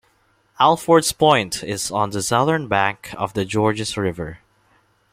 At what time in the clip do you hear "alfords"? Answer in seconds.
0.59-1.15